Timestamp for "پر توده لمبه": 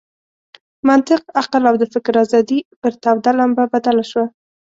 2.81-3.63